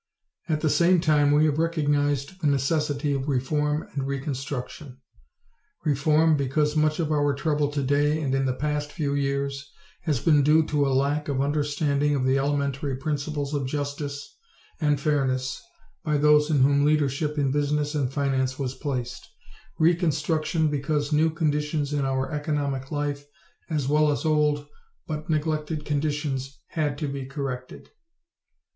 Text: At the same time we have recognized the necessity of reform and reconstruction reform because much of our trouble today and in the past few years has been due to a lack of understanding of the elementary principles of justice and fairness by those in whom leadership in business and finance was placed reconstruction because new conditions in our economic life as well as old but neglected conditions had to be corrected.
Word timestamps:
At 0.49 0.61
the 0.61 0.69
same 0.71 0.99
time 0.99 1.29
we 1.29 1.45
have 1.45 1.59
recognized 1.59 2.41
the 2.41 2.47
necessity 2.47 3.13
of 3.13 3.27
reform 3.27 3.87
and 3.93 4.07
reconstruction 4.07 4.99
reform 5.85 6.35
because 6.35 6.75
much 6.75 6.99
of 6.99 7.11
our 7.11 7.35
trouble 7.35 7.69
today 7.71 8.19
and 8.19 8.33
in 8.33 8.45
the 8.45 8.55
past 8.55 8.91
few 8.91 9.13
years 9.13 9.71
has 10.01 10.19
been 10.19 10.41
due 10.41 10.65
to 10.69 10.87
a 10.87 10.87
lack 10.97 11.27
of 11.29 11.39
understanding 11.39 12.15
of 12.15 12.25
the 12.25 12.39
elementary 12.39 12.95
principles 12.95 13.53
of 13.53 13.67
justice 13.67 14.35
and 14.79 14.99
fairness 14.99 15.61
by 16.03 16.17
those 16.17 16.49
in 16.49 16.61
whom 16.61 16.83
leadership 16.83 17.37
in 17.37 17.51
business 17.51 17.93
and 17.93 18.11
finance 18.11 18.57
was 18.57 18.73
placed 18.73 19.29
reconstruction 19.77 20.67
because 20.71 21.13
new 21.13 21.29
conditions 21.29 21.93
in 21.93 22.05
our 22.05 22.31
economic 22.31 22.89
life 22.91 23.27
as 23.69 23.87
well 23.87 24.09
as 24.11 24.25
old 24.25 24.65
but 25.05 25.29
neglected 25.29 25.85
conditions 25.85 26.57
had 26.69 26.97
to 26.97 27.07
be 27.07 27.23
corrected. 27.23 27.91